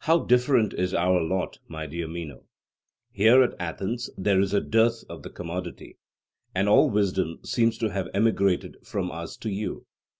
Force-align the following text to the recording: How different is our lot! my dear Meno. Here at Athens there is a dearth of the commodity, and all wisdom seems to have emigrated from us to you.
How 0.00 0.18
different 0.24 0.74
is 0.74 0.92
our 0.92 1.22
lot! 1.22 1.58
my 1.66 1.86
dear 1.86 2.06
Meno. 2.06 2.44
Here 3.10 3.42
at 3.42 3.54
Athens 3.58 4.10
there 4.18 4.38
is 4.38 4.52
a 4.52 4.60
dearth 4.60 5.02
of 5.08 5.22
the 5.22 5.30
commodity, 5.30 5.96
and 6.54 6.68
all 6.68 6.90
wisdom 6.90 7.38
seems 7.42 7.78
to 7.78 7.90
have 7.90 8.08
emigrated 8.12 8.76
from 8.84 9.10
us 9.10 9.34
to 9.38 9.48
you. 9.48 9.86